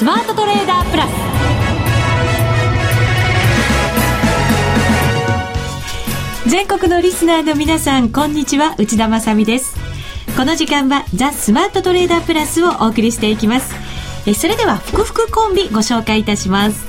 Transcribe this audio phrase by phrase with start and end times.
[0.00, 1.10] スマートトレーダープラス。
[6.48, 8.74] 全国のリスナーの皆さんこんにちは。
[8.78, 9.76] 内田まさです。
[10.38, 13.74] この時間はザ・スマートトレーダープラスをお送りしていきます。
[14.26, 16.86] えそれでは福福コンビご紹介いたします。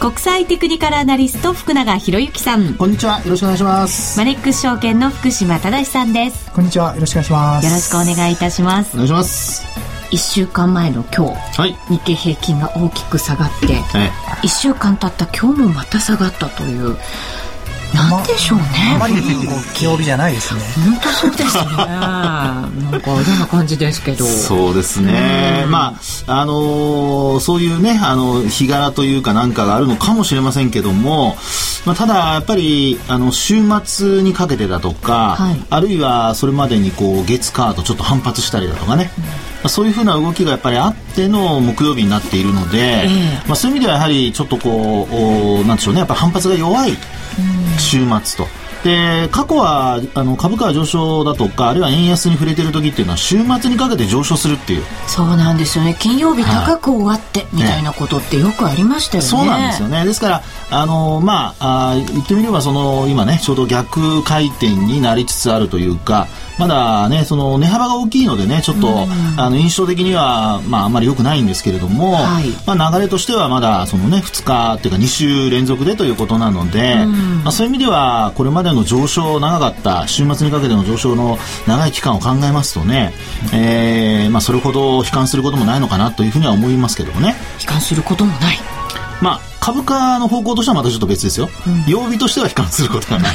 [0.00, 2.72] 国際テクニカルアナリスト福永博之さん。
[2.76, 3.18] こんにちは。
[3.18, 4.18] よろしくお願いします。
[4.18, 6.50] マネックス証券の福島正さんです。
[6.52, 6.94] こんにちは。
[6.94, 7.66] よろしくお願いします。
[7.66, 8.94] よろしくお願いいたします。
[8.94, 14.04] お願いします1週間前の今日、はい、日経平均が大きく下がって、は
[14.44, 16.96] い、1週間経った今日もまた下がったという
[17.92, 18.64] なんでしょうね。
[18.96, 19.14] あ まり
[19.74, 20.60] 気曜日じゃないですね。
[20.84, 21.62] 本当そうですね。
[21.76, 24.24] なんか嫌な感じですけど。
[24.26, 25.64] そうですね。
[25.68, 25.94] ま
[26.26, 31.36] ああのー、そういうねあの日柄というかなんかがあるのかもしれませんけども、
[31.86, 39.12] まあただやっぱりあの週末にかけてだとか、はい、あるいはそれまでにこう月カードちょっと反発したりだとかね。
[39.18, 45.06] うんそういうふうな動きがやっぱりあっての木曜日になっているので、えー、まあ、そういう意味ではやはりちょっとこ
[45.62, 46.00] うなんでしょうね。
[46.00, 46.92] やっぱ反発が弱い
[47.78, 48.63] 週末と。
[48.84, 54.82] で過去はあの株価は上昇だとかあるいは円安に触れてる時っていうのは週末にかけて上昇するっていう。
[55.08, 55.96] そうなんですよね。
[55.98, 60.04] 金曜日高く終わって、みたいなことってよくありましたよね、そうなんですよね。
[60.04, 66.26] ですからあのまああ言ってみればその今ねちょうど逆回転になりつつあるというか
[66.58, 77.06] まだね、その値幅が大きいのでね、ちょっと、あの印象的には、まあ、あんまり良くないんですけれども、はい、まあ、流れとしてはまだ、そのね、2日っていうか2週連続でということなので、
[77.42, 83.12] まあ、そういう意味では、これまでの上昇、長かった、週末にかけての上昇の長い期間を考えますとね、
[83.52, 87.34] えー、まあ、それほど悲観することもないのかなというふうには思いますけどもね。
[87.60, 88.58] 悲観することもない。
[89.20, 91.48] まあ、株価の方向としてはまたちょっと別ですよ。
[91.66, 93.34] うん、曜日としては悲観することがない。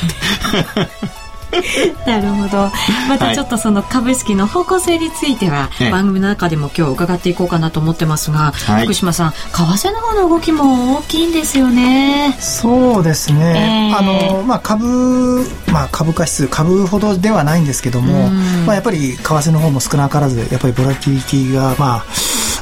[2.05, 2.71] なるほど。
[3.07, 12.35] またちょっとその株式の方向性については、番組の中でも今日伺っていこうかなと思ってますが、はい、福島さん為替の方の動きも大きいんですよね。
[12.39, 18.29] そうですね、えー、あのまあ株まあ株価指数株ほどではないんですけども、
[18.65, 22.05] まあやっぱり為替の方も少なからずやっぱりボラティリティがまあ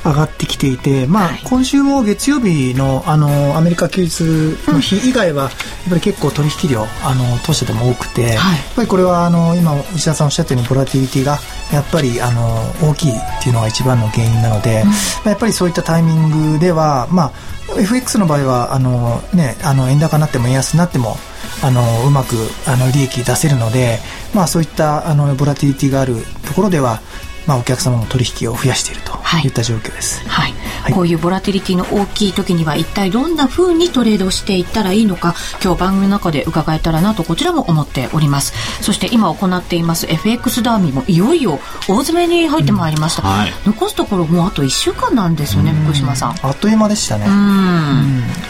[0.07, 4.23] 上がってきていて、まあ、今週も月曜日のあのアメリカ休日
[4.71, 5.51] の日以外は、やっ
[5.89, 11.37] ぱり結構取引量あの当社でも多くて、はい、やっぱりこれはあの今内田さんおっしゃったようにボラティリティが
[11.71, 17.33] やっぱりあの大きいっていうのが一番の原因なので、うん、やっぱりそういったタイミングでは、ま
[17.75, 21.15] あ、FX の場合はあの、ね、あの円高になっても円安になっても
[21.63, 22.35] あのうまく
[22.67, 23.99] あの利益出せるので、
[24.33, 26.15] まあ、そういったあのボラティリティがある
[26.47, 27.01] ところでは
[27.47, 30.53] まあ、お客様の取引を増やしているといった状況です、はい、
[30.87, 38.53] はい、こういうボラティリティの大きい時には一体どんなふうにトレードしていったらいいのか今日番組の中で伺えたらなとこちらも思っております。
[38.83, 43.29] そして今行っています FX ダーミーもいよいよ大詰めに入ってまいりました、うん。
[43.29, 46.35] はい、残すところもうあと1週間なんですよね福島さん。
[46.41, 47.25] あっという間でしたね。
[47.25, 47.31] うん。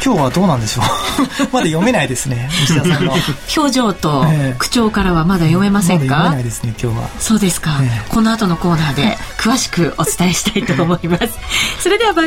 [0.03, 0.85] 今日はどうなんでしょう？
[1.53, 3.13] まだ読めないですね西田さんの。
[3.57, 4.25] 表情と
[4.57, 7.09] 口調からはまだ読めませんか、ま、読めないですね今日は。
[7.19, 7.71] そうですか、
[8.09, 11.29] この後のコーナーナーで詳しくお伝えしたいと思います。
[11.79, 12.26] それでは番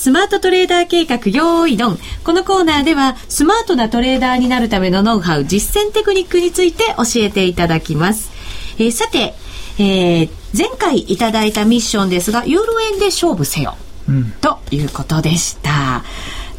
[0.00, 1.98] スマートトレーダー計画用意ドン。
[2.24, 8.30] このコーナーでは、スマートなトレーダーになるためのノウハウ、実践テクニックについて教えていただきます。
[8.78, 9.34] えー、さて、
[9.78, 13.76] えー、前回いただいたミッションですが、ユーロ円で勝負せよ。
[14.08, 16.02] うん、ということでした。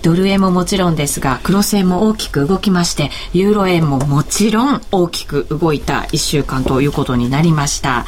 [0.04, 8.06] ドル円ももちろんですが、クロス円も大きく動きまして、ユーロ円ももちろん大きく動いた1週間ということになりました。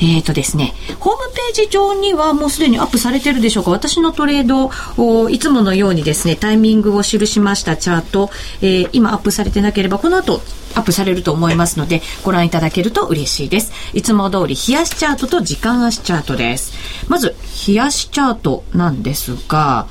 [0.00, 3.70] えっ、ー、とですね、ホームページ上にはもうすでにアップされてるでしょうか？
[3.70, 8.30] 私のトレードをいつものようにですね、タイミングを記しましたチャート、
[8.60, 10.40] えー、今アップされてなければこの後
[10.74, 13.72] アップされると思いますので、ご覧いただけると嬉しいです。
[13.92, 16.72] いつも通り、冷やしチャートと時間足チャートです。
[17.08, 17.34] まず、
[17.68, 19.86] 冷やしチャートなんですが、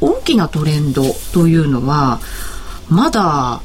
[0.00, 1.02] 大きなトレンド
[1.32, 2.20] というのは、
[2.88, 3.60] まだ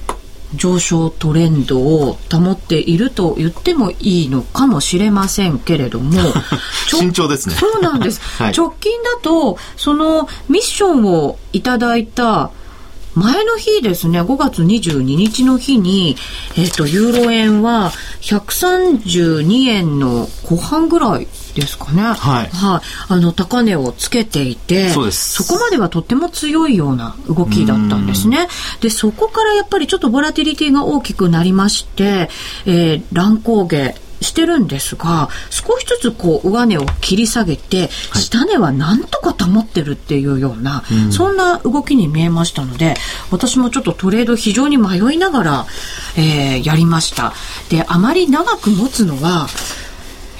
[0.55, 6.19] 上昇トレンドを保っていると言ってもいいのかもしれませんけれども
[6.87, 7.55] 慎重ですね。
[7.55, 12.51] そうなんです、 はい、直近だとそのミッションをいただいた
[13.19, 16.15] 前の日ですね、5月22日の日に、
[16.55, 22.01] えっ、ー、と、ユーロ円は132円の後半ぐらいですかね。
[22.01, 22.15] はい。
[22.15, 22.51] はい。
[23.09, 25.43] あの、高値をつけていて、そうです。
[25.43, 28.47] そこまではとっても強いような動きだったんですね。
[28.81, 32.29] で、そこからやっぱりちょっとボラティリティが大きくなりまして、
[32.65, 42.95] えー、乱高下、してるんですが、少しずつこう上値を切り下げて、下値はなんとか保ってるっていうような、うん、そんな動きに見えましたので、
[43.31, 45.65] 私もちょっとトレード非常に迷いながら、
[46.17, 47.33] えー、やりました。
[47.69, 49.47] で、あまり長く持つのは、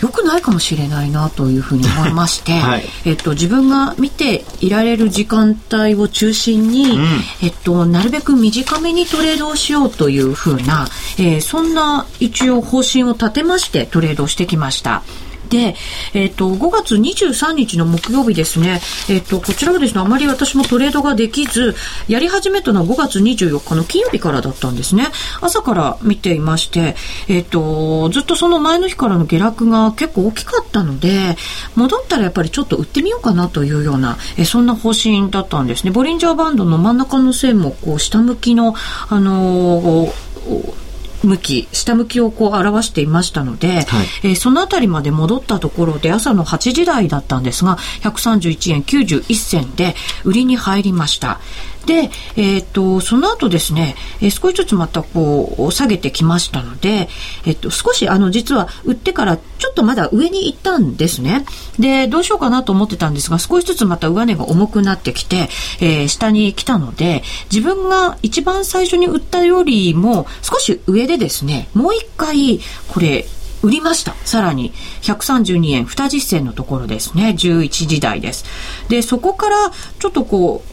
[0.01, 7.07] 良くないかもしれないなというふうに思いまして、 はい、えっと、自分が見ていられる時間帯を中心に、うん、
[7.41, 10.87] えっと、なるべく短めにトレードをしようというふうな、
[11.17, 15.03] えー、そんな一応方針を立てましてトレードをしてきました。
[15.49, 15.75] で、
[16.13, 21.75] えっ、ー、と、5月23日の木曜日ですね、えっ、ー、と、こちらはですね、あまり私もトレードができず、
[22.07, 25.07] やり始めたのは5月24日の金曜日からだったんですね。
[25.41, 26.95] 朝から見ていまして、
[27.27, 31.35] えっ、ー、と、ずっとその前の日からの下落が結構大きかったので、
[31.75, 35.91] 戻ったらやっぱりちょっと売ってみようかなというような、えそんな方針だったんですね。
[35.91, 38.75] ボリンジャーバンドの真ん中の線も、こう、下向きの、
[39.09, 40.88] あのー
[41.23, 43.85] 向き、下向きをこう表していましたので、はい、
[44.23, 51.39] えー、そのあたりまで戻ったところで朝の8時台だったんですが、131円91銭で売りに入りました。
[51.85, 57.09] で、えっ、ー、と、その後ですね、えー、少しずつまたこう、下げてきましたので、
[57.45, 61.45] えっ、ー、と、少しあの、実は売ってからちょっとまだ上に行ったんですね。
[61.79, 65.49] で、どうしようかなと思ってたんですが、少しずつまた上値が重くなってきて、
[65.79, 73.25] えー、下に来たので、自分が一番最初に売ったよりも少し上でですね、もう一回、これ、
[73.61, 74.15] 売りました。
[74.25, 74.71] さらに、
[75.01, 77.35] 132円20銭のところですね。
[77.37, 78.45] 11時台です。
[78.87, 80.63] で、そこから、ちょっとこ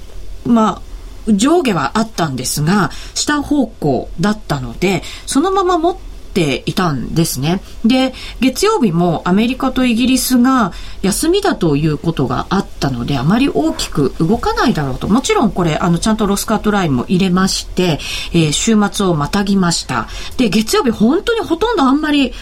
[0.44, 0.85] う、まあ、
[1.28, 5.96] 上下はあったんですが、下方向だったので、そのまま持っ
[6.34, 7.62] ていたんですね。
[7.84, 15.08] で、月曜日もアメリカとイギリスが休みだということがあったので、あまり大きく動かないだろうと。
[15.08, 17.98] もちろんこれ、あの、ちゃんとロスカットラインも入れまして、
[18.32, 20.08] えー、週末をまたぎました。
[20.36, 22.32] で、月曜日本当にほとんどあんまり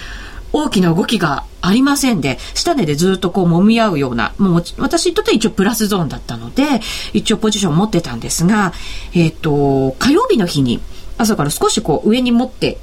[0.55, 6.81] 大きな動きがありませんで、下値でずっとこう揉み合うような、もう私にとっては一応プラスゾーンだったので、
[7.13, 8.73] 一応ポジション持ってたんですが、
[9.15, 10.81] えっ、ー、と、火曜日の日に
[11.19, 12.79] 朝から少しこう上に持って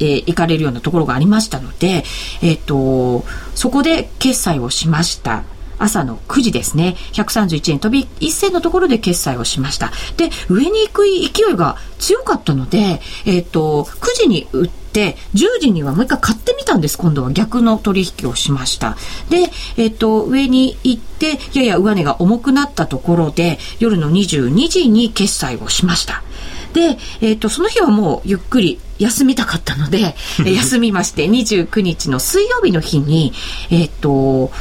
[0.00, 2.02] えー、行かれるようなところがありましたので、
[2.42, 3.24] えっ、ー、と、
[3.54, 5.44] そこで決済をしました。
[5.78, 6.96] 朝の9時ですね。
[7.12, 9.92] 131円飛び1銭のところで決済をしました。
[10.16, 16.96] で、上に行く勢いが強かったので、えっ、ー、と、9時に売って、て、10時にはもう一回買ってみたんです。
[16.96, 18.96] 今度は逆の取引をしました。
[19.28, 26.22] で、えっ、と、上に行って、やや上値が重くなったところで、夜の22時に決済をしました。
[26.72, 30.14] で、えっ、と、その日はもうゆっくり休みたかったので、
[30.46, 33.32] 休みまして、29日の水曜日の日に、
[33.70, 34.52] えっ、と、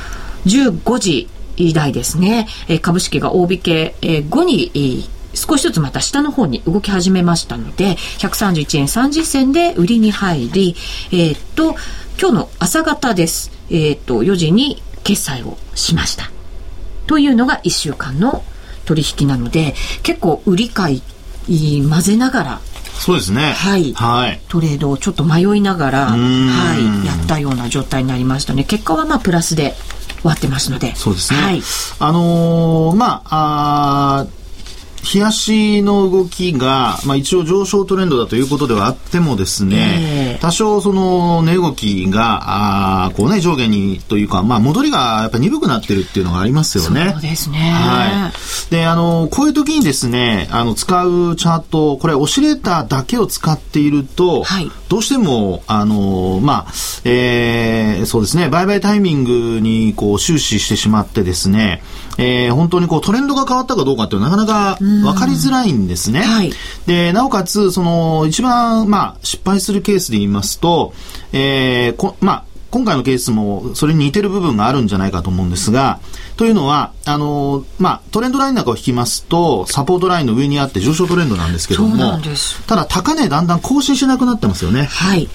[0.45, 1.29] 15時
[1.73, 3.95] 台ですね、え株式が大引け
[4.29, 10.75] 後に、少しずつまた下の方に動き始めましたので、131円30銭で売りに入り、
[11.11, 11.75] えー、っと、
[12.19, 13.51] 今日の朝方です。
[13.69, 16.31] えー、っと、4時に決済をしました。
[17.07, 18.43] というのが1週間の
[18.85, 19.73] 取引なので、
[20.03, 21.01] 結構売り買
[21.47, 22.61] い混ぜながら、
[23.03, 23.51] そうですね。
[23.51, 23.93] はい。
[23.93, 24.39] はい。
[24.47, 28.63] トレードをちょっと迷いながら、はい、やったような状態になりましたね。
[28.63, 29.73] 結果はまあプラスで
[30.21, 30.95] 終わってますので。
[30.95, 31.41] そうですね。
[31.41, 31.61] はい。
[31.99, 34.27] あのー、まあ、あ
[35.03, 47.11] 冷やしの動きが、まあ、一応上昇トレンドだということではあってもですね、えー、多少その値動きが、あこうね、上下にというか、まあ、戻りがやっぱ鈍くなってるっていうのがありますよね。
[47.11, 47.57] そうですね。
[47.59, 48.31] は
[48.69, 48.71] い。
[48.71, 61.83] で、あの、こういう時にですね、あの、使うチャート、これ、オシレーターだけを使っていると、はい、どうしても、あの、まあ、えー、そうですね、売買タイミングにこう終始してしまってですね、
[62.17, 66.21] えー、本当にこうトレンドが変わったかどうかっていうのはなかなか分かりづらいんですね。
[66.21, 66.51] はい、
[66.85, 70.93] で、なおかつ、その、一番、まあ、失敗するケースで言いますと、
[71.31, 72.43] えー、こまあ、
[72.73, 75.99] 今回のケースもそれに似てる部分があるんじゃないかと思うんですが、
[76.37, 82.19] というのは、あの、まあ、トレンドラインなんかを引きますと、サポートラインの上にあって上昇トレンドなんですけども、
[82.65, 84.85] ただ高値だんだん更新しなくなってますよね。
[84.85, 85.29] はい。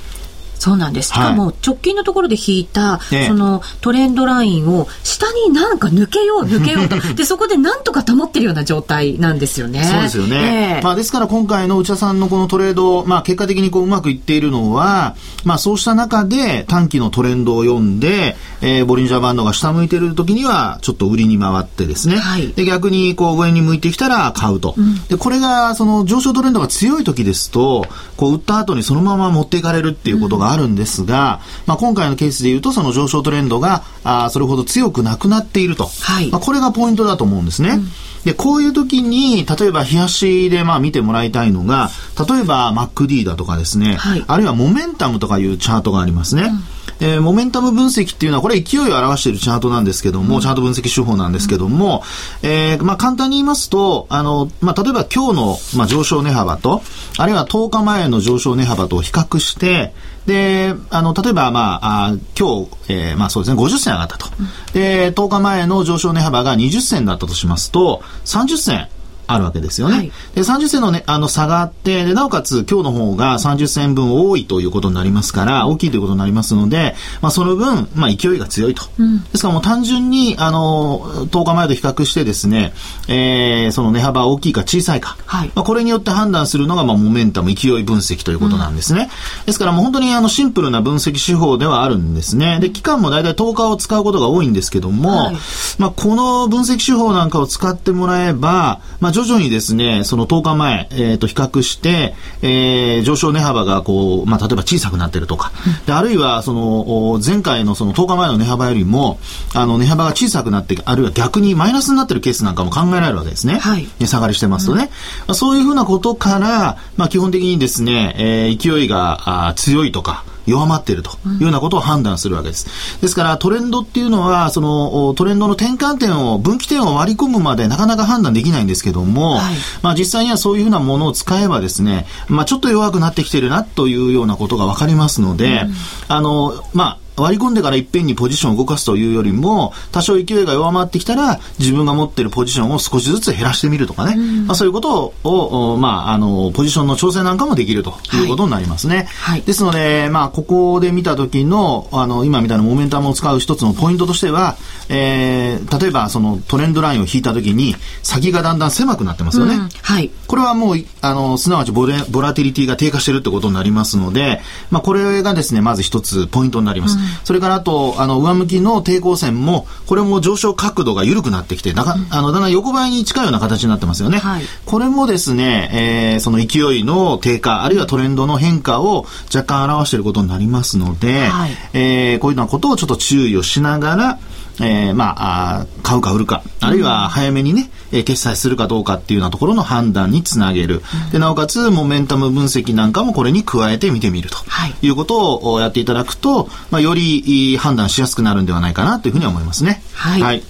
[0.58, 1.08] そうなんです。
[1.08, 6.96] しかも、直近のところで引いた、そのトレンドラインを下になんか抜けよう、抜けようと。
[7.14, 9.84] で、そこでなんとか保ってるような状態なんですよね。
[9.84, 10.78] そうですよね。
[10.78, 22.16] えー、まあ、ですから今回の内田さんのこのトレード、まあ、結果的にこううまくいっているのは、まあ、そうした中で短期のトレンドを読んで、えー、ボリンジャーバンドが下向いてる時には、ちょっと売りに回ってですね。
[22.16, 24.74] はい、で、逆にこう上に向いてきたら買うと。
[24.76, 27.86] うん、で、これが、その上昇トレンドが強い時ですと、
[28.16, 35.86] こう売った後にそのまま持っていかれるっていうことがあるんですが、うん、まあ、今回のケースで言うと、その上昇トレンドが、あそれほど強くなくなっていると。
[35.86, 37.70] はい、まあ、これがポイントだと思うんですね。
[37.70, 37.88] うん
[38.24, 41.90] で、こういう時に、例えば冷やしでまあ見てもらいたいのが、
[42.28, 46.42] 例えば MacD だとかですね、はい、あるいはモメンタムとかいうチャートがありますね。
[46.42, 52.02] うんえー、モメンタム分析っていうのは、これ勢いを表しているチャートなんですけども、うん、チャート分析手法なんですけども、
[52.42, 56.82] えー、まあ簡単に言いますと、あの、まあ例えば今日の、まあ、上昇値幅と、
[57.18, 59.92] あるいは10日前の上昇値幅と比較して、
[60.26, 64.26] で、あの、例えば、まあ、あ今日、えー、まあそうですね、50銭上がったと。
[64.74, 68.88] で、10日前の上昇値幅が20銭だったとしますと、30銭
[69.28, 69.97] あるわけですよね。
[69.97, 78.85] はい、で、30銭のね、あの差があって、で、なおかつ今日の方が30銭分多いということになりますから、大きいということになりますので、まあその分、まあ勢いが強いと。
[78.99, 82.73] うん、ですからもう単純に、あの、10日前と比較してですね、
[83.06, 85.18] えー、その値幅大きいか小さいか。
[85.26, 89.11] はい、まあこれによって判断するのが、まあモメンタム、勢い分析ということなんですね。
[89.40, 92.61] うん、ですからもう本当にあのシンプルな分析手法ではあるんですね。
[92.61, 95.37] で、期間も大体10日を使うことが多いんですけども、はい、
[95.78, 105.50] まあこの分析手法なんかを使ってもらえば、まあ徐々にですね、その10日前、えー、と比較して、えー、上昇値幅がこう、まあ、例えば小さくなってるとか、
[105.87, 109.18] であるいはその前回のその10日前の値幅よりも
[109.56, 114.92] あの値幅が小さくなってあるいは逆にマイナスになってるケースなんかも考えられるわけですね、はい、値下がりしてますとね、うん、ま
[115.28, 123.00] あ、そういうふうなことから、まあ、基本的にですね、えー、勢いがあ強いとか弱まっているというようなことを判断するわけです。
[123.00, 135.74] ですからトレンドっていうのは、そのトレンドの転換点を、分岐点を割り込むまでなかなか判断できないんですけども、はい、まあ実際にはそういうふうなものを使えばですね、まあちょっと弱くなってきてるなというようなことがわかりますので、うん、
[136.08, 149.08] あの、まあ割り込んでからいっぺんにポジションを動かすというよりも、多少勢いが弱まってきたら、自分が持っているポジションを少しずつ減らしてみるとかね、うん、まあ、そういうことを、まあ、あの、ポジションの調整なんかもできるということになりますね。
[149.20, 154.56] はい、ですので、まあ、ここで見た時の、あの、今みたいなモメンタムを使う一つのポイントとしては、
[154.88, 159.54] えー、例えばそのトレンドラインを引いた時に、先がだんだん狭くなってますよね。
[159.54, 160.10] うん、はい。
[160.26, 166.98] これはもう、あの、すなわちボレボラティリティが低下してるってことになりますので、まあ、これがですね、まず一つポイントになります。
[166.98, 174.18] うん、それからあと、あの、上向きの抵抗線も、これも上昇角度が緩くなってきて、だか、あの、だんだん横ばいに近いような形になってますよね。
[174.18, 184.18] はい、これもですね、えー、その勢いの低下、あるいはトレンドの変化を若干表していることになりますので、はい、えー、こういうようなことをちょっと注意をしながら、
[184.60, 190.83] えー、まあ、買うか売るか、あるいは早めにね、えー、決済するかどうかっていうようなところの判断につなげる。
[191.12, 199.83] で、なおかつ、モメンタム分析なんかもこれに加えて見てみると、はい、いうことをやっていただくと、まあ、より判断しやすくなるんではないかなというふうに思いますね。
[199.95, 200.23] はい。
[200.23, 200.42] はい、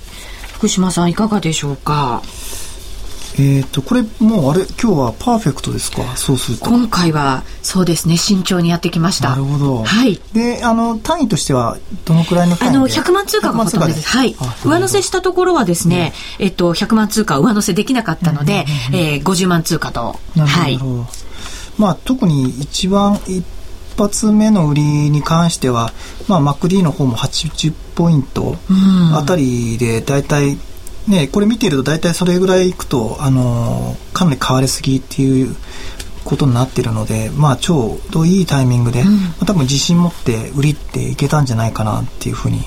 [0.52, 2.22] 福島さん、いかがでしょうか？
[3.40, 6.02] えっ、ー、と、これもうあれ、今日はパーフェクトですか？
[6.16, 6.64] そうすると。
[6.64, 9.30] 今回は、そうですね、慎重にやってきました。
[9.30, 9.84] なるほど。
[9.84, 10.20] はい。
[10.32, 14.08] で、あの、単位としては、どのくらいの単位あの、100万通貨がほとんどです。
[14.08, 14.36] はい。
[14.64, 20.18] 上乗せしたところはですね、うん、えっと、100万通貨上乗せできなかったので、うんうんうん、えー、50万通貨と。
[20.34, 20.98] なるほど。
[21.00, 21.08] はい、
[21.78, 23.44] まあ、特に一番、一
[23.96, 25.92] 発目の売りに関しては、
[26.28, 28.56] まあ、MacD の方も80ポイント
[29.14, 30.56] あたりで、だいたい
[31.08, 35.56] ね、これ見てると大体それぐらいいくと、あのかなり変わりすぎっていう
[36.24, 42.60] ことになってるので、まあ、ちょうどいいタイミングで、うん、まあ、多分自信持って売りっていけたんじゃないかなっていうふうに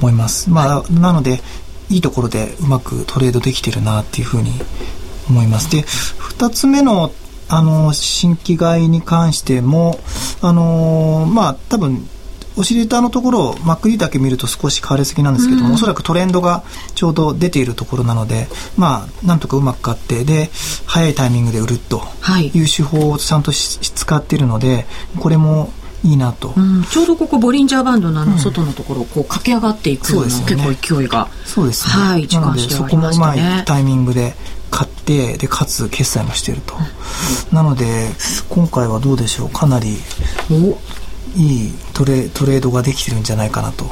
[0.00, 0.50] 思います。
[0.50, 1.40] まあ、なので、
[1.88, 4.52] いいところでうまくトレードできてるなっていうふうに
[5.30, 5.70] 思います。
[5.70, 5.82] で、
[6.18, 7.12] 二つ目の
[7.50, 9.98] あの新規買いに関しても、
[10.42, 12.06] あのまあ、多分
[12.58, 20.50] オシレーターのところを MacD だけ見ると少し変わりすぎなんですけども、うん、おそらくトレンドがちょうど出ているところなので、まあ、なんとかうまく買って、で、
[20.86, 22.02] 早いタイミングで売ると
[22.40, 22.48] い。
[22.48, 24.86] う手法をちゃんと使っているので、
[25.20, 25.72] これも
[26.04, 34.34] いいなと、うん、ちょうどここボリンジャーバンドのあの外のところをこう駆け上がっていくような、うん、結構勢いがそうですね、はい、なのでそこもうまいタイミングで
[34.70, 38.10] 買ってでかつ決済もしていると、うん、なので
[38.48, 39.50] 今回はどうでしょう？
[39.50, 39.96] かなり
[41.36, 43.84] いいトレトレードができてるんじゃないかなと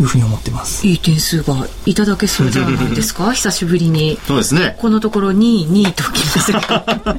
[0.00, 1.54] いうふうに思ってますいい点数が
[1.86, 3.32] いただけそうじゃないですか？
[3.34, 7.16] 久しぶりにそうですねこのところ2位2位ときました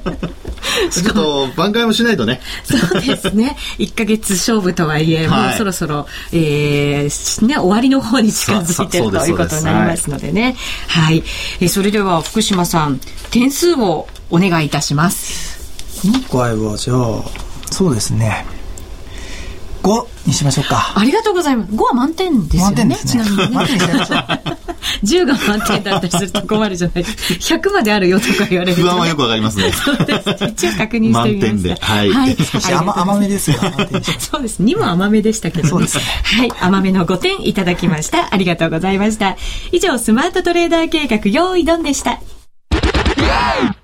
[0.89, 2.39] ちょっと挽回もしないとね。
[2.63, 3.57] そうですね。
[3.77, 10.55] 1か月勝負とはいえ、はい、もうそろそろ、えー、ね、終わりの方に近づいてるということになりますのでね。
[10.87, 11.23] はい、
[11.59, 11.69] えー。
[11.69, 12.99] それでは福島さん、
[13.31, 15.59] 点数をお願いいたします。
[16.03, 17.21] 今回はじゃあ、
[17.69, 18.45] そうですね。
[19.81, 20.93] 5にしましょうか。
[20.95, 21.71] ありがとうございます。
[21.71, 22.75] 5は満点ですよね。
[22.75, 23.11] 満点ですね。
[23.11, 23.47] ちなみに、ね。
[23.49, 24.17] 満点にしましょう。
[25.03, 27.55] 10が満点だったりすると困るじゃないですか。
[27.55, 29.71] 100まであるよとか言われると、ね、不安はよくわかりますね。
[29.71, 30.45] そうです。
[30.45, 31.17] 一応確認してみました。
[31.17, 31.75] 満点で。
[31.75, 32.09] はい。
[32.11, 33.57] はい、少し甘甘めですよ。
[34.19, 34.63] そうです。
[34.63, 36.03] 2も甘めでしたけど、ね、そうですね。
[36.23, 36.51] はい。
[36.59, 38.33] 甘めの5点いただきました。
[38.33, 39.37] ありがとうございました。
[39.71, 42.19] 以上、スマートトレーダー計画、用意ドンでした。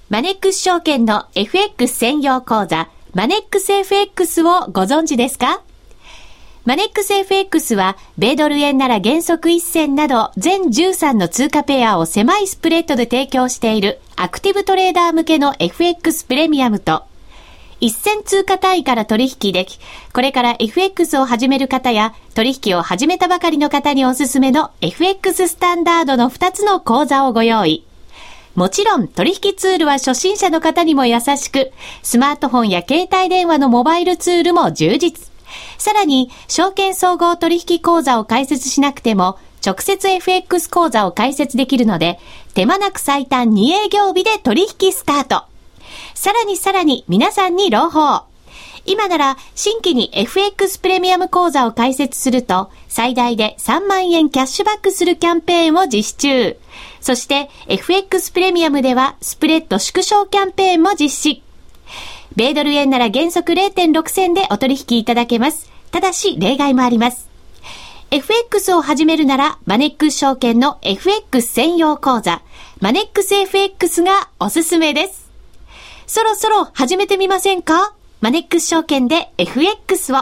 [0.10, 5.62] マネックス証券の FX 専用講座、マネックス FX をご存知ですか？
[6.68, 17.06] マネックス FX は、米ドル円なら原則1銭など、全13の通貨ペアを狭いスプレッドで提供している、アクティブトレーダー向けの FX プレミアムと、
[17.80, 19.80] 一銭通貨単位から取引でき、
[20.12, 27.86] これから FX を始める方や、取引を始めたばかりの方におすすめの FX スタンダードの2つの講座をご用意。
[28.56, 31.72] もちろん取引ツールは初心者の方にも優しく、
[32.04, 35.37] スマートフォンや携帯電話のモバイルツールも充実。
[35.77, 42.20] さらに、証券総合取引口座を開設しなくても、直接 FX 口座を開設できるので、
[42.54, 45.44] 手間なく最短2営業日で取引スタート。
[46.13, 48.24] さらにさらに皆さんに朗報。
[48.86, 56.58] 今なら新規に FX プレミアム口座を開設すると最大で3万円キャッシュバックするキャンペーンを実施中。
[57.01, 61.47] そして FX プレミアムではスプレッド縮小キャンペーンも実施。
[62.38, 65.72] 米ドル円なら原則0.6銭でお取引いただけます。
[65.89, 67.27] ただし、例外もあります。
[68.12, 72.44] FX を始めるなら、マネックス証券の FX 専用講座、
[72.79, 75.32] マネックス FX がおすすめです。
[76.06, 77.96] そろそろ始めてみませんか？
[78.22, 80.17] マネックス証券で FX を。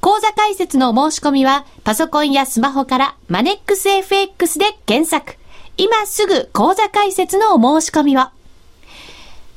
[0.00, 5.38] 講座開設の申し込みは、パソコンやスマホからマネックス FX で検索。
[5.76, 8.22] 今すぐ講座開設のお申し込みを。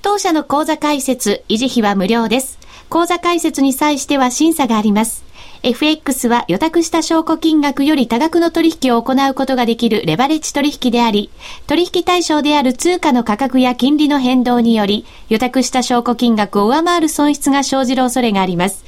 [0.03, 2.60] 当社の口座開設、維持費は無料です。
[2.89, 5.24] 口座開設に際しては審査があります。
[5.63, 11.29] FX は予託した証拠金額より多額の取引を行うことができるレバレッジ取引であり、
[11.67, 18.83] 取引対象である通貨の価格や金利の変動により、予託した証拠金額を上回る損失が生じる恐れがあります。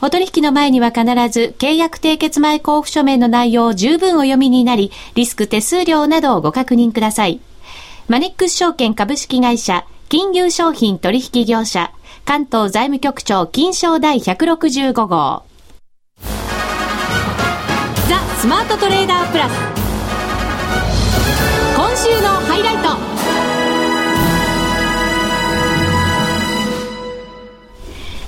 [0.00, 7.40] お取引の前には必ず契約締結前交付書面の内容を十分お読みになり、リスク手数料などをご確認ください。
[8.08, 9.84] マネックス証券株式会社
[10.16, 11.90] 金融商品取引業者、
[12.24, 15.42] 関東財務局長金賞第165号。
[18.08, 19.52] ザ・スマートトレーダープラス。
[21.76, 22.96] 今週のハイライト。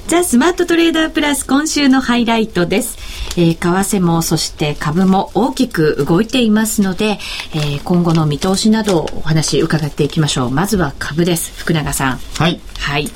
[0.08, 3.15] ザ・スマートトレーダープラス今週のハイライトです。
[3.36, 7.18] えー、為替もそして株も大きく動いていますので、
[7.54, 10.50] えー、今後の見通しなどお話伺っていきましょう。
[10.50, 11.52] まずは株です。
[11.58, 12.18] 福永さん。
[12.38, 12.60] はい。
[12.78, 13.08] はい。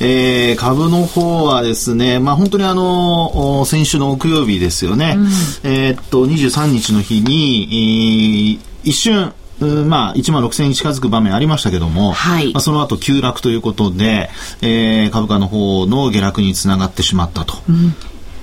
[0.00, 5.26] えー、株の方はですね、まあ、本当にあの、先週の木曜日ですよね、うん、
[5.70, 14.30] えー、っと、23日の日に、えー、一瞬、まあ、1万6000円に近づく場面ありましたけども、はい、まあ、その後急落ということで、
[14.62, 17.54] えー、株価の方の下落につながってしまったと。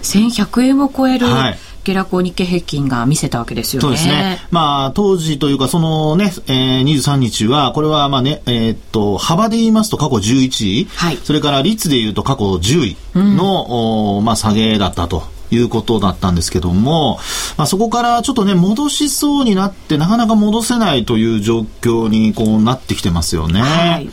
[0.01, 3.81] うん1100円を超える、はい下落を日経平均が見せたわけですよね。
[3.81, 4.37] そうですね。
[4.51, 15.23] まあ、当時というか、そのね、えー、23日は、これはまあね、えー、っと、幅で言いますと過去11位、はい、それから率で言うと過去10位の、うん、まあ、下げだったと。
[15.51, 17.19] いうことだったんですけども、
[17.57, 23.61] まあ、そこからちょっとね、戻しそうになって、なかなか戻せないという状況にこうなってきてますよね。
[23.61, 24.09] はい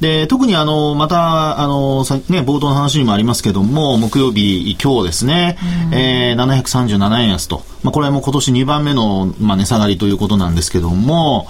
[0.00, 5.56] で、特にあの、また、あの、さね、冒頭の話にもありますけども、木曜日、今日ですね、
[5.90, 7.62] えー、737円安と。
[7.86, 11.46] まあ、これはもう今年2番目の、まあ、値下がりということなんですけども、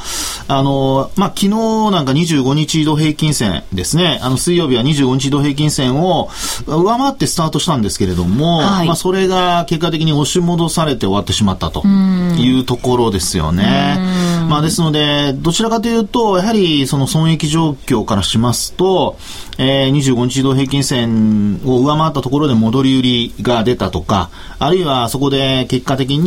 [0.48, 6.28] あの、まあ、昨日なんか25日移動平均線ですね、あの、水曜日は25日移動平均線を
[6.66, 13.98] 上回ってスタートしたんですけれども、はい、まあ、それが結果的に押し戻されて終わってしまったというところですよね。
[14.46, 19.16] まあ、ですので、どちらかというと、やはりその損益状況からしますと、
[19.58, 26.25] えー、25日移動平均線を上回ったところで戻り売りが出たとか、あるいはそこで結果的に、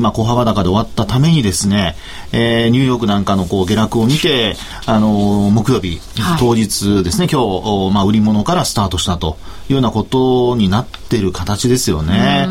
[0.00, 1.96] まあ、小幅高で終わったためにですね、
[2.32, 6.00] えー、ニューヨークなんかのこう下落を見て、あのー、木曜日、
[6.40, 7.40] 当日ですね、今
[7.88, 9.36] 日、まあ、売り物からスタートしたと
[9.68, 12.48] いうようなことになっている形ですよね。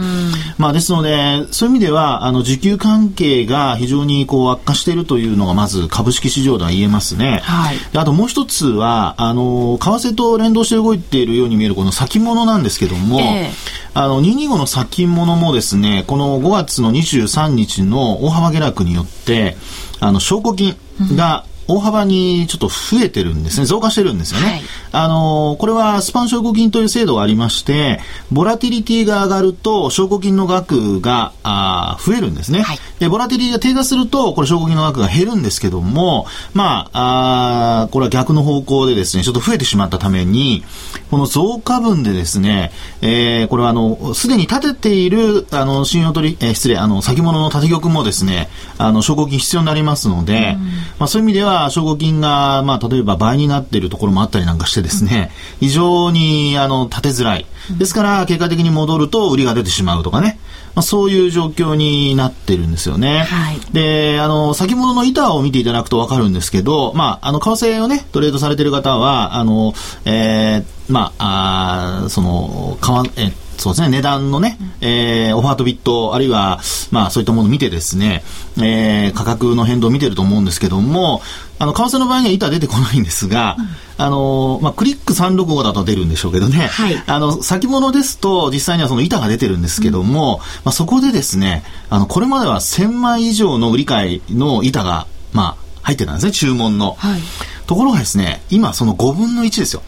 [0.57, 7.41] まあ、ですので、そういう意味では、あの、需給関係が非常にこう悪化しているというのがまず株式市場では言えますね。
[7.43, 19.55] はい、あともう一つは、は、あの、為替と連動して動いているように見えるこの先物なんですけども、えー、あの、225の先物もですね、この5月の23日の大幅下落によって、
[19.99, 20.75] あの、証拠金
[21.15, 23.65] が、大幅にちょっと増えてるんですね。
[23.65, 24.47] 増加してるんですよね。
[24.47, 27.99] はい、あの、これはスパン証拠金という制度がありまして、
[28.31, 33.09] ボラティリティが上がると証拠金の額があ増えるんですね、はい、で。
[33.09, 40.63] ボラティリティが低下すると、これ証拠金の額が減るんですけども、まあ、あこれは逆の方向でですね、ちょっと増えてしまったために、
[41.09, 50.57] この増加分でですね、えー、これはあの、すでに立てている、あの、信用取り、えー、失礼、あの、先物の立て玉もですね、あの、証拠金必要になりますので、
[50.99, 57.45] まあそういう意味では、証拠金が、まあ、例えば倍になっているところもあったりなんかしてですね、非常に、あの、立てづらい。
[57.77, 60.39] ですから、結果的に戻ると売りが出てしまうとかね。
[60.75, 63.19] まあ、そういう状況になってるんですよね。
[63.19, 76.59] はい、で、あの、先物の板を見ていただくとわかるんですけど、まあ、あの、為替をね、トレードされてる方は、あの、えー、まあ、あその、かわ、えそうですね、値段のね、えー、オファーとビット、あるいは、
[76.91, 78.23] まあ、そういったものを見てですね、
[78.57, 81.21] えー、価格の変動を見てると思うんですけども、
[81.57, 96.95] あの、為替の場合には板出てこないんですが、うん、あの、まあ、クリック365だと出るんでしょうけどね、はい、あの、先物ですと、実際にはその板が出てるんですけども、うん、まあ、そこでですね、あの、これまでは1000枚以上の売り買いの板が、まあ、入ってたんですね、注文の。
[96.97, 97.21] はい、
[97.67, 99.83] ところがですね、今その5分の1ですよ。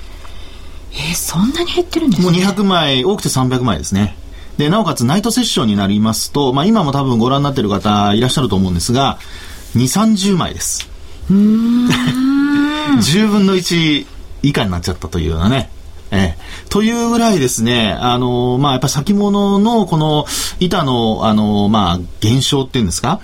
[0.93, 4.15] えー、そんなに減ってるんですか、ね、もう200枚、多くて300枚ですね。
[4.58, 9.19] で、なおかつナイトセッションになりますと、まあ今も多分ご覧になっている方いらっしゃると思うんですが、
[9.75, 10.89] 2、30枚です。
[11.29, 11.87] うん。
[11.87, 14.05] 10分の1
[14.43, 15.69] 以下になっちゃったというようなね。
[16.09, 20.25] ええ、というぐらいですね、あの、まあ、やっぱ先物のこの
[20.59, 23.19] 板の、あの、まあ、減少っていうんですか、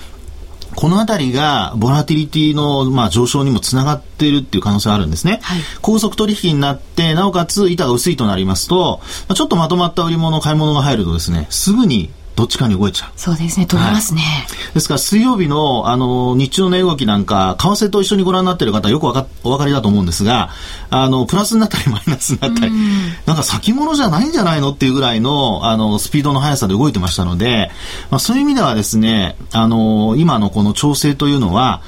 [0.75, 5.39] このあたりが、ボラティリティの、まあ、上昇にもつながっているっていう可能性があるんですね。
[5.43, 9.01] はい、高速取引になって、なおかつ板が薄いとなりますと、
[9.33, 13.11] ちょっとまとまった売り物、買い物が入るとですね、すぐにどっちかに動いちゃう。
[13.15, 14.21] そうですね、取れますね。
[14.21, 20.49] はい、ですから、水曜日の、あの、日中の値動きなんか、為替と一緒にご覧になっている方、よくわか、お分かりだと思うんですが、
[20.89, 27.71] あの、プラスになったりマイナスになったり、んなんか先物じゃないんじゃないのっていうぐらいの、あの、スピードの速さで動いてましたので、
[28.09, 31.81] まあ、そういう意味ではですね、あの、今のこの調整というのは、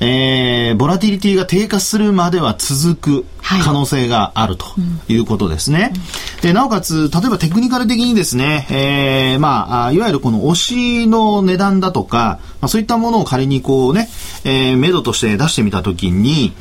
[0.00, 3.26] えー、ボラティリティが低下するまでは続く
[3.64, 4.66] 可能性があると
[5.08, 5.78] いうことですね。
[5.78, 14.08] はいうん、で、なおかつ、例えばテクニカル的にですね、えー、まあ、いわゆるこの推しの値段だとか、まあ、そういったものを仮にこうね、
[14.44, 16.52] えー、目処として出してみたときに、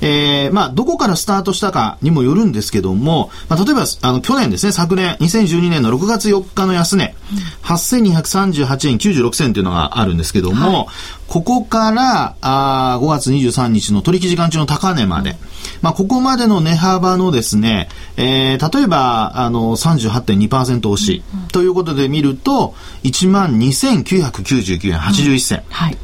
[0.00, 7.14] えー、まあ、どこからスタートしたかにもよるんですけども、まあ、例えば、あの、去年ですね、昨年、2012年の6月4日の安値、
[7.62, 10.86] 8238円96銭というのがあるんですけども、はい、
[11.28, 15.36] ここから、あ5月23日の取引時間中の高値まで、うん
[15.82, 25.45] まあ、ここまでの値幅のですね、えー、例えば、あの、38.2%押し、ということで見ると、12,999円81銭、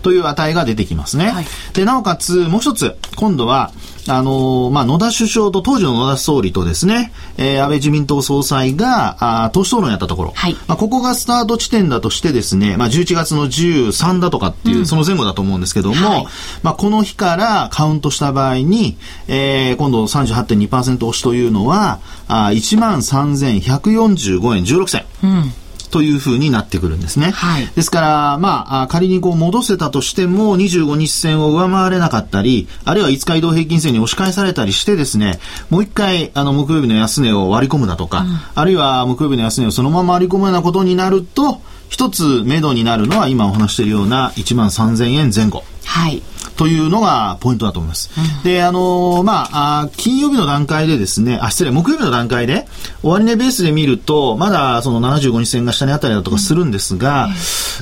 [0.02, 1.30] という値が出てきますね。
[1.30, 3.72] はい、で、なおかつ、もう一つ、今度は、
[4.08, 16.26] あのー、まあ、野田首相と当時の野田総理とですね、えー、安倍自民党総裁が、あ党首討論やったところ、はい、まあ、ここがスタート地点だとしてですね、まあ、11月の13だとかっていう、うん、その前後だと思うんですけども、はい、
[16.62, 18.96] まあ、この日からカウントした場合に、
[19.28, 25.04] えー、今度38.2%押しというのは、あ13,145円16銭。
[25.24, 25.52] うん
[25.92, 27.32] というふうになってくるんですね。
[27.32, 45.62] はい、ですから、まあ、仮にこう戻せたとしても、25日線を上回れなかったり、あるいは5日移動平均線に押し返されたりしてですね、もう一回、あの、木曜日の安値を割り込むだとか、うん、あるいは木曜日の安値をそのまま割り込むようなことになると、一つ目処になるのは今お話しているような1万3000円前後。
[45.84, 46.22] はい。
[46.62, 48.08] というのがポイントだと思います。
[48.16, 52.68] うん、で、あのー、まあ金曜日の段階でですね、あ、失礼、木曜日の段階で、
[53.02, 57.32] 終値ベースで見ると、まだその75日線が下にあったりだとかするんですが、うん、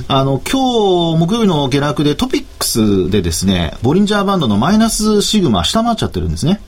[0.07, 6.59] あの、今日、木曜日の下落でトピックスでですね、ボリンジャーバンドのマイナスシグマ下回っちゃってるんですね。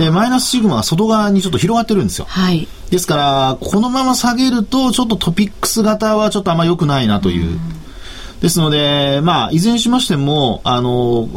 [0.00, 2.24] で、マイナスシグマが外側にちょっと広がってるんですよ。
[2.28, 2.66] はい。
[2.90, 7.46] ですから、このまま下げると、ちょっとトピックス型はちょっとあんま良くないなという。
[7.46, 7.81] うん
[8.42, 11.28] ですので、まあ、いずれにしましても、あの、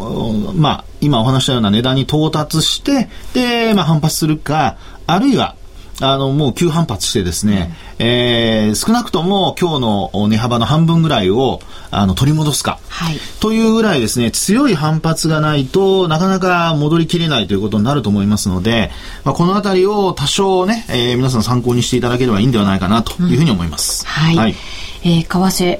[0.56, 5.56] まあ、今お話したような値段に到達して、で、まあ、反発するか、あるいは、
[6.02, 12.80] あの、もう急反発してですね、うん、えー、少なくとも今日の値幅の半分ぐらいを、あの、取り戻すか。
[12.90, 13.20] はい。
[13.40, 18.90] というぐらいですね、強い反発がないとなかなか戻りきれないということになると思いますので、
[19.24, 24.06] まあ、このあたりを多少ね、えー、皆さん参考にしていただければいいんではないかなというふうに思います。
[24.06, 24.36] うん、はい。
[24.36, 24.56] はい、
[25.04, 25.80] えー、為替、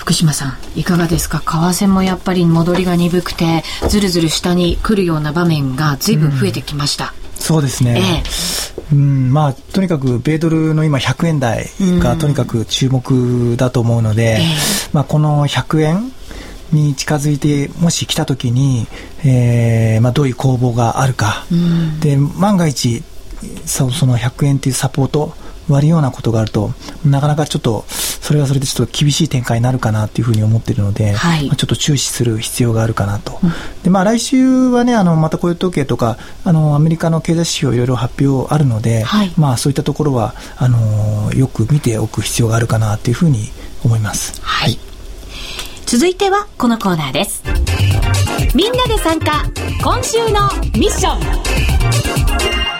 [0.00, 1.40] 福島さんいかがですか？
[1.40, 1.44] 為
[1.84, 11.66] 替もやっぱり戻りが鈍くてずるずる下に来るような場面が随分増えてきました、うん、そうですね、ええ、うんまあ、とにかく米ドルの今100円台
[11.98, 14.44] がとにかく注目だと思うので、え、
[14.94, 16.12] まあ、この100円
[16.72, 18.86] に近づいてもし来た時に、
[19.22, 21.44] えーまあ、どういう攻防があるか、
[22.00, 23.02] で万が一
[23.66, 25.34] そその100円というサポート
[25.72, 26.72] 割るようなことがあると
[27.04, 33.50] なかなかちょっとそれはそれでちょっと厳しい展開になるかなというふうに思っているので、はい、まあ、ちょっと注視する必要があるかなと、うん、
[33.82, 43.48] でまあ、来週はねあのまた雇用統計とかあのアメリカの経済指標いろいろ発表あるので、はい、まあ、そういったところはあのよく見ておく必要があるかなというふうに
[43.84, 44.40] 思います。
[44.42, 44.78] はい、
[45.86, 47.42] 続いてはこのコーナーです。
[48.54, 49.44] みんなで参加
[49.82, 51.16] 今週のミッショ
[52.76, 52.79] ン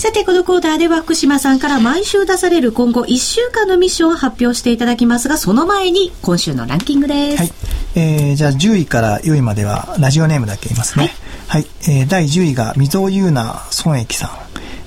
[0.00, 7.36] さて、このコーナーでは福島さんから毎週出される今後1週間のミッションを発表していただきますが、その前に今週のランキングです。
[7.36, 7.52] はい。
[7.96, 11.12] えー、じゃあ10位から4位まではラジオネームだけ言いますね。
[11.48, 11.62] はい。
[11.64, 14.30] はい、えー、第10位が溝優奈孫益さん。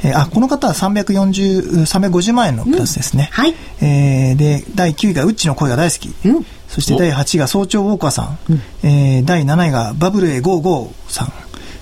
[0.08, 3.30] えー、あ、この方は340、350万円のプラスですね。
[3.38, 3.56] うん、はい。
[3.82, 6.08] えー、で、第9位がウッチの声が大好き。
[6.28, 6.46] うん。
[6.68, 8.40] そして第8位が早朝ウォーカーさん。
[8.50, 11.34] うん、えー、第7位がバブルエ55さん。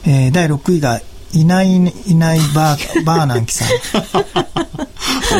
[0.06, 1.00] えー、第6位が
[1.34, 3.68] いないいないバーバーナンキさん。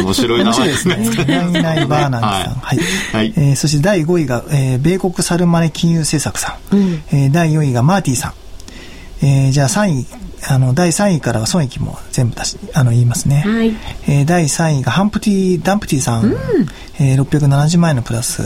[0.04, 0.96] 面白い名前ですね。
[0.96, 2.56] いないいないバーナンキさん。
[2.56, 2.80] はい。
[3.14, 6.76] はい、えー、そして第5位が、えー、米国サルマネ金融政策さん。
[6.76, 8.34] うん、えー、第4位がマーティさん。
[9.24, 10.08] えー、じゃあ3位、
[10.48, 13.44] あの、第3位からは損益も全部出し、あの、言いますね。
[13.46, 13.76] はい。
[14.08, 16.24] えー、第3位がハンプティ、ダンプティさん。
[16.24, 16.36] うん、
[17.00, 18.42] えー、670万円のプラス。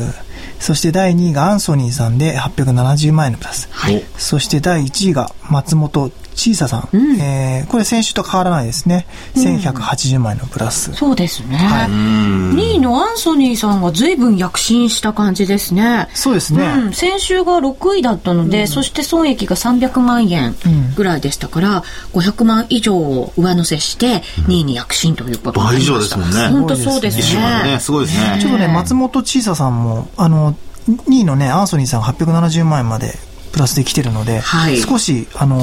[0.60, 3.68] そして第2位がアンソニーさんで870万円のプラス。
[3.72, 4.04] はい。
[4.18, 10.94] そして第1位が松本小ささん、うん、えー、これ先週と変わらないですね、うん、1180万円のプラス。
[10.94, 16.10] そうですね、はい、2位のアンソニーさんが随分躍進した感じですね。
[16.14, 20.56] そうですね、うん、先週が6位だったので、うん、そして損益が300万円
[20.96, 26.60] ぐらいでしたから、うん、500万以上を上乗せして2位に躍進ということになりました、倍以上ですもんね。
[26.60, 27.64] 本当そうですね。
[27.64, 27.80] ね。
[27.80, 28.40] すごいですね。
[28.42, 30.56] ちょっとね松本小ささんもあの
[30.88, 33.18] 2位のねアンソニーさん870万円まで
[33.56, 35.62] プラスで来てるので、はい、少しあの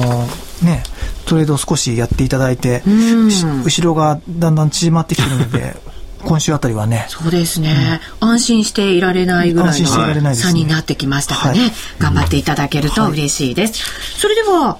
[0.63, 0.81] ね
[1.27, 5.77] トレードを少しやっていただいて、後ろがだんだん縮まってきてるので。
[6.23, 7.05] 今週あたりはね。
[7.09, 11.59] そうですね、うん、安心していられないぐらいの差になってきましたかね。
[11.59, 13.73] はい、頑張っていただけると嬉しいです。
[13.73, 14.77] はい、それでは、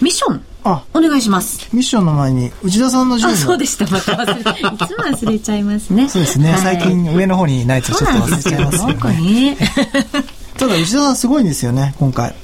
[0.00, 0.42] ミッション。
[0.64, 1.68] あ、お願いします。
[1.74, 3.86] ミッションの前に、内田さんの順位あ、そうでした。
[3.88, 6.08] また忘れ、いつも忘れちゃいますね。
[6.08, 6.52] そうですね。
[6.52, 8.86] はい、最近上の方にないとちょっと忘れちゃいます、ね。
[8.86, 9.58] なんかね。
[10.56, 12.34] ただ内田さんすごいんですよね、今回。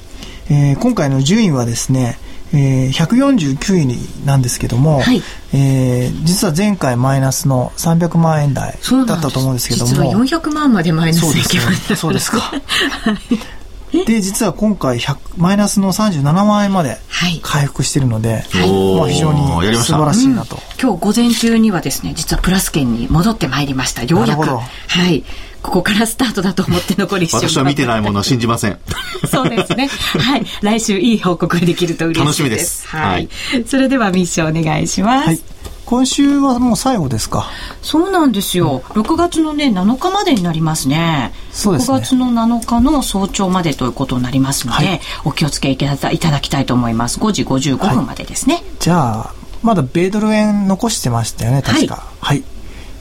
[0.49, 2.17] えー、今回の順位はですね、
[2.53, 3.75] えー、149
[4.23, 5.21] 位なんですけども、はい、
[5.53, 8.77] えー、実は前回マイナスの300万円台
[9.07, 9.91] だったと思うんですけども。
[9.91, 12.51] 実は400万までマイナスできました、そうですか
[14.03, 14.99] で実は今回
[15.37, 16.97] マイナスの37万円まで
[17.41, 24.61] 回復しているので、はい、まあ、非常に素晴らしいなと、うん、今日午前中にはですね実はプラス圏に戻ってまいりましたようやくは
[25.09, 25.23] い
[25.65, 28.77] ここからスタートだと思って残り私は見てないものは信じません。
[29.27, 29.87] そうですね。
[29.87, 30.45] はい。
[30.61, 32.27] 来週いい報告ができると嬉しいです。
[32.29, 32.87] 楽しみです。
[32.87, 33.29] はい。
[33.65, 35.27] それではミッションお願いします。
[35.27, 35.41] はい。
[35.85, 37.49] 今週はもう最後ですか
[37.81, 52.43] そうなんですよ、うん、6月のね7日までになりますねそうですね6月の7日の早朝までということになりますので、はい、お気をつけいただきたいと思います5時55分までですね、はい、じゃあまだ米ドル円残してましたよね確かはい、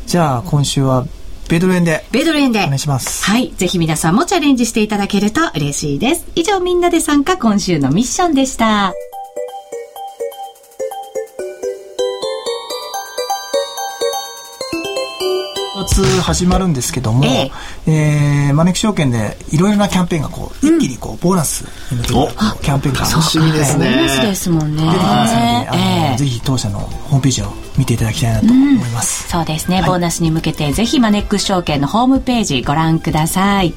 [0.06, 1.06] じゃあ今週は
[1.48, 2.04] 米ドル円で。
[2.10, 2.60] 米ドル円で。
[2.60, 3.24] お願いします。
[3.24, 3.52] はい。
[3.56, 6.26] ぜひ皆さんもチャレンジしていただけると嬉しいです。
[6.34, 8.94] 以上みんなで参加今週のミッションでした。
[15.84, 17.50] 月始まるんですけども、え
[17.86, 23.90] ええー、マネック証券でいろいろなキャンペーンがこう、一気にこうボーナスに向けてキャンペーンが楽しみですね。
[23.90, 24.82] ボーナスですもんね。
[24.82, 29.28] 出てきますので、あの、ぜひ当社のホームページを見ていただきたいなと思います。
[29.28, 33.74] そうですね、ボーナスに向けてぜひマネックス証券のホームページご覧ください。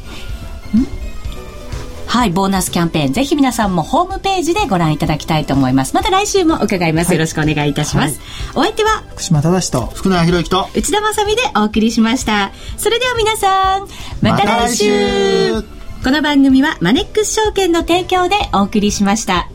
[2.08, 5.94] はい、ボーナスキャンペーン、ぜひ皆さんもホームページでご覧いただきたいと思います。
[5.94, 7.08] また来週も伺います。
[7.08, 8.20] はい、よろしくお願いいたします。
[8.54, 12.52] はい、お相手は、福島正と、福永博之と、内田まさみでお送りしました。
[12.78, 13.88] それでは皆さん、
[14.22, 15.64] また来週ま、
[16.04, 19.50] この番組はマネックス証券の提供でお送りしました。